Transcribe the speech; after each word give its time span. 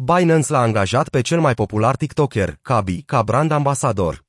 Binance 0.00 0.52
l-a 0.52 0.60
angajat 0.60 1.08
pe 1.08 1.20
cel 1.20 1.40
mai 1.40 1.54
popular 1.54 1.96
TikToker, 1.96 2.58
Kabi, 2.62 3.02
ca 3.02 3.22
brand 3.22 3.50
ambasador. 3.50 4.24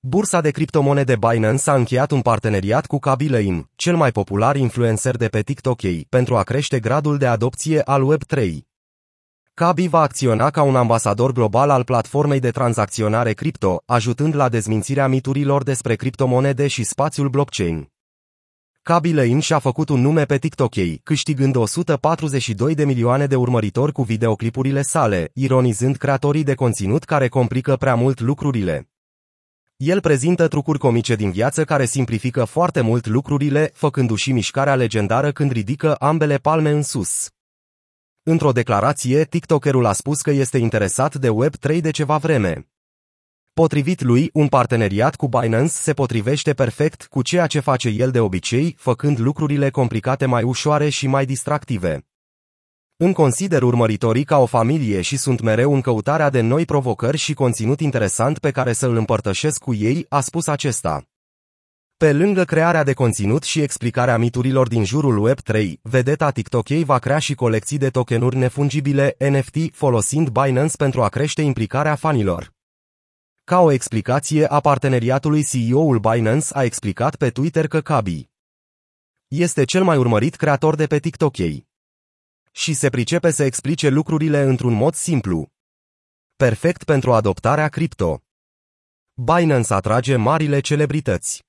Bursa 0.00 0.40
de 0.40 0.50
criptomonede 0.50 1.16
Binance 1.16 1.70
a 1.70 1.74
încheiat 1.74 2.10
un 2.10 2.20
parteneriat 2.20 2.86
cu 2.86 2.98
Kaby 2.98 3.28
Lane, 3.28 3.70
cel 3.74 3.96
mai 3.96 4.10
popular 4.10 4.56
influencer 4.56 5.16
de 5.16 5.28
pe 5.28 5.40
TikTok, 5.40 5.80
pentru 6.08 6.36
a 6.36 6.42
crește 6.42 6.80
gradul 6.80 7.18
de 7.18 7.26
adopție 7.26 7.82
al 7.82 8.14
Web3. 8.14 8.56
Kaby 9.54 9.88
va 9.88 10.00
acționa 10.00 10.50
ca 10.50 10.62
un 10.62 10.76
ambasador 10.76 11.32
global 11.32 11.70
al 11.70 11.84
platformei 11.84 12.40
de 12.40 12.50
tranzacționare 12.50 13.32
cripto, 13.32 13.82
ajutând 13.86 14.34
la 14.34 14.48
dezmințirea 14.48 15.08
miturilor 15.08 15.62
despre 15.62 15.94
criptomonede 15.94 16.66
și 16.66 16.84
spațiul 16.84 17.28
blockchain. 17.28 17.91
Kaby 18.84 19.12
Lane 19.12 19.38
și-a 19.38 19.58
făcut 19.58 19.88
un 19.88 20.00
nume 20.00 20.24
pe 20.24 20.38
TikTok, 20.38 20.72
câștigând 21.02 21.56
142 21.56 22.74
de 22.74 22.84
milioane 22.84 23.26
de 23.26 23.36
urmăritori 23.36 23.92
cu 23.92 24.02
videoclipurile 24.02 24.82
sale, 24.82 25.30
ironizând 25.34 25.96
creatorii 25.96 26.42
de 26.42 26.54
conținut 26.54 27.04
care 27.04 27.28
complică 27.28 27.76
prea 27.76 27.94
mult 27.94 28.20
lucrurile. 28.20 28.88
El 29.76 30.00
prezintă 30.00 30.48
trucuri 30.48 30.78
comice 30.78 31.14
din 31.14 31.30
viață 31.30 31.64
care 31.64 31.84
simplifică 31.84 32.44
foarte 32.44 32.80
mult 32.80 33.06
lucrurile, 33.06 33.70
făcându-și 33.74 34.32
mișcarea 34.32 34.74
legendară 34.74 35.32
când 35.32 35.50
ridică 35.50 35.94
ambele 35.94 36.36
palme 36.36 36.70
în 36.70 36.82
sus. 36.82 37.28
Într-o 38.22 38.52
declarație, 38.52 39.24
TikTokerul 39.24 39.86
a 39.86 39.92
spus 39.92 40.20
că 40.20 40.30
este 40.30 40.58
interesat 40.58 41.14
de 41.14 41.28
Web3 41.28 41.80
de 41.80 41.90
ceva 41.90 42.16
vreme. 42.16 42.71
Potrivit 43.54 44.00
lui, 44.00 44.30
un 44.32 44.48
parteneriat 44.48 45.16
cu 45.16 45.28
Binance 45.28 45.72
se 45.72 45.92
potrivește 45.92 46.52
perfect 46.52 47.06
cu 47.10 47.22
ceea 47.22 47.46
ce 47.46 47.60
face 47.60 47.88
el 47.88 48.10
de 48.10 48.20
obicei, 48.20 48.74
făcând 48.78 49.18
lucrurile 49.18 49.70
complicate 49.70 50.26
mai 50.26 50.42
ușoare 50.42 50.88
și 50.88 51.06
mai 51.06 51.26
distractive. 51.26 52.06
Îmi 52.96 53.14
consider 53.14 53.62
urmăritorii 53.62 54.24
ca 54.24 54.38
o 54.38 54.46
familie 54.46 55.00
și 55.00 55.16
sunt 55.16 55.40
mereu 55.40 55.74
în 55.74 55.80
căutarea 55.80 56.30
de 56.30 56.40
noi 56.40 56.64
provocări 56.64 57.16
și 57.16 57.34
conținut 57.34 57.80
interesant 57.80 58.38
pe 58.38 58.50
care 58.50 58.72
să 58.72 58.86
îl 58.86 58.96
împărtășesc 58.96 59.58
cu 59.58 59.74
ei, 59.74 60.06
a 60.08 60.20
spus 60.20 60.46
acesta. 60.46 61.02
Pe 61.96 62.12
lângă 62.12 62.44
crearea 62.44 62.84
de 62.84 62.92
conținut 62.92 63.42
și 63.42 63.60
explicarea 63.60 64.18
miturilor 64.18 64.68
din 64.68 64.84
jurul 64.84 65.30
Web3, 65.30 65.72
vedeta 65.82 66.30
TikTok 66.30 66.68
va 66.68 66.98
crea 66.98 67.18
și 67.18 67.34
colecții 67.34 67.78
de 67.78 67.90
tokenuri 67.90 68.36
nefungibile 68.36 69.16
NFT 69.18 69.56
folosind 69.72 70.28
Binance 70.28 70.76
pentru 70.76 71.02
a 71.02 71.08
crește 71.08 71.42
implicarea 71.42 71.94
fanilor. 71.94 72.52
Ca 73.52 73.60
o 73.60 73.70
explicație 73.70 74.46
a 74.46 74.60
parteneriatului 74.60 75.44
CEO-ul 75.44 75.98
Binance 75.98 76.46
a 76.52 76.62
explicat 76.62 77.16
pe 77.16 77.30
Twitter 77.30 77.66
că 77.66 77.80
Kabi 77.80 78.30
este 79.28 79.64
cel 79.64 79.84
mai 79.84 79.96
urmărit 79.96 80.34
creator 80.36 80.74
de 80.74 80.86
pe 80.86 80.98
TikTok 80.98 81.34
și 82.50 82.74
se 82.74 82.88
pricepe 82.88 83.30
să 83.30 83.42
explice 83.44 83.88
lucrurile 83.88 84.42
într-un 84.42 84.72
mod 84.72 84.94
simplu. 84.94 85.52
Perfect 86.36 86.84
pentru 86.84 87.12
adoptarea 87.12 87.68
cripto. 87.68 88.22
Binance 89.14 89.74
atrage 89.74 90.16
marile 90.16 90.60
celebrități. 90.60 91.42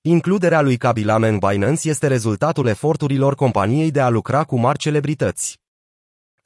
Includerea 0.00 0.60
lui 0.60 0.76
Kabilame 0.76 1.28
în 1.28 1.38
Binance 1.38 1.88
este 1.88 2.06
rezultatul 2.06 2.66
eforturilor 2.66 3.34
companiei 3.34 3.90
de 3.90 4.00
a 4.00 4.08
lucra 4.08 4.44
cu 4.44 4.58
mari 4.58 4.78
celebrități. 4.78 5.60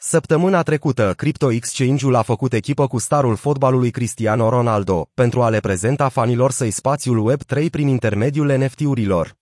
Săptămâna 0.05 0.62
trecută, 0.62 1.12
Crypto 1.17 1.50
Exchange-ul 1.50 2.14
a 2.14 2.22
făcut 2.22 2.53
echipă 2.53 2.86
cu 2.86 2.98
starul 2.98 3.36
fotbalului 3.36 3.91
Cristiano 3.91 4.48
Ronaldo 4.48 5.11
pentru 5.14 5.42
a 5.42 5.48
le 5.48 5.61
prezenta 5.61 6.08
fanilor 6.08 6.50
săi 6.50 6.70
spațiul 6.70 7.33
Web3 7.33 7.70
prin 7.70 7.89
intermediul 7.89 8.56
NFT-urilor. 8.56 9.36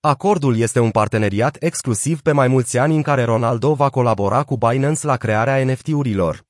Acordul 0.00 0.56
este 0.58 0.80
un 0.80 0.90
parteneriat 0.90 1.56
exclusiv 1.60 2.20
pe 2.20 2.32
mai 2.32 2.48
mulți 2.48 2.78
ani 2.78 2.96
în 2.96 3.02
care 3.02 3.24
Ronaldo 3.24 3.74
va 3.74 3.90
colabora 3.90 4.42
cu 4.42 4.56
Binance 4.56 5.06
la 5.06 5.16
crearea 5.16 5.64
NFT-urilor. 5.64 6.44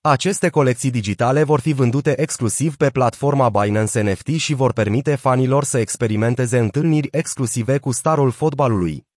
Aceste 0.00 0.48
colecții 0.48 0.90
digitale 0.90 1.42
vor 1.42 1.60
fi 1.60 1.72
vândute 1.72 2.20
exclusiv 2.20 2.76
pe 2.76 2.90
platforma 2.90 3.48
Binance 3.48 4.00
NFT 4.00 4.26
și 4.26 4.54
vor 4.54 4.72
permite 4.72 5.14
fanilor 5.14 5.64
să 5.64 5.78
experimenteze 5.78 6.58
întâlniri 6.58 7.08
exclusive 7.10 7.78
cu 7.78 7.92
starul 7.92 8.30
fotbalului. 8.30 9.07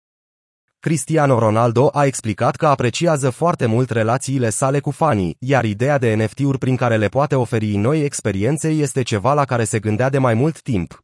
Cristiano 0.83 1.39
Ronaldo 1.39 1.89
a 1.93 2.05
explicat 2.05 2.55
că 2.55 2.67
apreciază 2.67 3.29
foarte 3.29 3.65
mult 3.65 3.89
relațiile 3.89 4.49
sale 4.49 4.79
cu 4.79 4.91
fanii, 4.91 5.35
iar 5.39 5.65
ideea 5.65 5.97
de 5.97 6.13
NFT-uri 6.13 6.57
prin 6.57 6.75
care 6.75 6.97
le 6.97 7.07
poate 7.07 7.35
oferi 7.35 7.75
noi 7.75 8.03
experiențe 8.03 8.67
este 8.67 9.01
ceva 9.01 9.33
la 9.33 9.45
care 9.45 9.63
se 9.63 9.79
gândea 9.79 10.09
de 10.09 10.17
mai 10.17 10.33
mult 10.33 10.61
timp. 10.61 11.03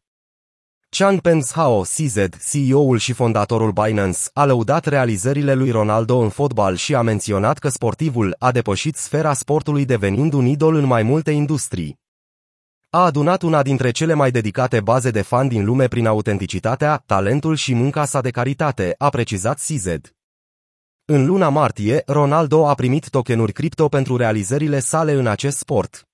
Changpeng 0.90 1.42
Zhao, 1.42 1.82
CZ, 1.82 2.16
CEO-ul 2.52 2.98
și 2.98 3.14
fondatorul 3.14 3.72
Binance, 3.72 4.20
a 4.34 4.46
lăudat 4.46 4.86
realizările 4.86 5.54
lui 5.54 5.72
Ronaldo 5.72 6.18
în 6.18 6.30
fotbal 6.30 6.76
și 6.76 6.96
a 6.96 7.02
menționat 7.02 7.58
că 7.58 7.70
sportivul 7.70 8.36
a 8.40 8.52
depășit 8.52 8.96
sfera 8.96 9.34
sportului 9.34 9.86
devenind 9.86 10.34
un 10.34 10.46
idol 10.46 10.76
în 10.76 10.86
mai 10.86 11.04
multe 11.04 11.32
industrii. 11.32 12.00
A 12.90 13.04
adunat 13.04 13.42
una 13.42 13.62
dintre 13.62 13.92
cele 13.92 14.14
mai 14.14 14.32
dedicate 14.32 14.80
baze 14.80 15.12
de 15.12 15.22
fan 15.22 15.48
din 15.48 15.66
lume 15.66 15.88
prin 15.88 16.06
autenticitatea, 16.06 17.04
talentul 17.06 17.56
și 17.56 17.74
munca 17.74 18.06
sa 18.06 18.22
de 18.22 18.30
caritate, 18.30 18.96
a 18.98 19.10
precizat 19.10 19.58
CZ. 19.58 19.86
În 21.06 21.26
luna 21.26 21.50
martie, 21.50 22.04
Ronaldo 22.06 22.68
a 22.68 22.74
primit 22.74 23.10
tokenuri 23.10 23.52
cripto 23.52 23.88
pentru 23.88 24.16
realizările 24.16 24.80
sale 24.80 25.12
în 25.12 25.28
acest 25.28 25.58
sport. 25.58 26.08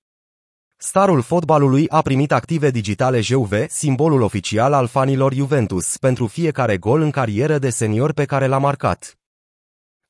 Starul 0.76 1.22
fotbalului 1.22 1.88
a 1.88 2.00
primit 2.02 2.32
active 2.32 2.70
digitale 2.70 3.20
JUV, 3.20 3.52
simbolul 3.68 4.20
oficial 4.20 4.72
al 4.72 4.86
fanilor 4.86 5.32
Juventus, 5.32 5.96
pentru 5.96 6.26
fiecare 6.26 6.78
gol 6.78 7.00
în 7.00 7.10
carieră 7.10 7.58
de 7.58 7.70
senior 7.70 8.12
pe 8.12 8.24
care 8.24 8.46
l-a 8.46 8.58
marcat. 8.58 9.18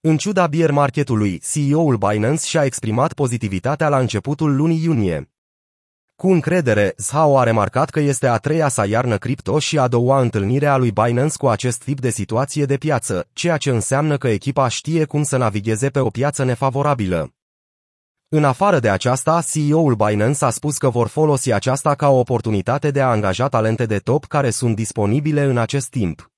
În 0.00 0.16
ciuda 0.16 0.46
bier 0.46 0.70
marketului, 0.70 1.38
CEO-ul 1.52 1.96
Binance 1.96 2.46
și-a 2.46 2.64
exprimat 2.64 3.12
pozitivitatea 3.12 3.88
la 3.88 3.98
începutul 3.98 4.56
lunii 4.56 4.82
iunie. 4.82 5.33
Cu 6.24 6.30
încredere, 6.30 6.94
Zhao 6.96 7.38
a 7.38 7.42
remarcat 7.42 7.90
că 7.90 8.00
este 8.00 8.26
a 8.26 8.36
treia 8.36 8.68
sa 8.68 8.86
iarnă 8.86 9.16
cripto 9.16 9.58
și 9.58 9.78
a 9.78 9.88
doua 9.88 10.20
întâlnire 10.20 10.66
a 10.66 10.76
lui 10.76 10.90
Binance 10.90 11.36
cu 11.36 11.48
acest 11.48 11.82
tip 11.82 12.00
de 12.00 12.10
situație 12.10 12.64
de 12.64 12.76
piață, 12.76 13.28
ceea 13.32 13.56
ce 13.56 13.70
înseamnă 13.70 14.16
că 14.16 14.28
echipa 14.28 14.68
știe 14.68 15.04
cum 15.04 15.22
să 15.22 15.36
navigheze 15.36 15.88
pe 15.88 15.98
o 15.98 16.08
piață 16.08 16.44
nefavorabilă. 16.44 17.32
În 18.28 18.44
afară 18.44 18.78
de 18.78 18.88
aceasta, 18.88 19.42
CEO-ul 19.52 19.94
Binance 19.94 20.44
a 20.44 20.50
spus 20.50 20.78
că 20.78 20.88
vor 20.88 21.08
folosi 21.08 21.52
aceasta 21.52 21.94
ca 21.94 22.08
o 22.08 22.18
oportunitate 22.18 22.90
de 22.90 23.00
a 23.00 23.10
angaja 23.10 23.48
talente 23.48 23.86
de 23.86 23.98
top 23.98 24.24
care 24.24 24.50
sunt 24.50 24.74
disponibile 24.74 25.42
în 25.42 25.58
acest 25.58 25.88
timp. 25.88 26.33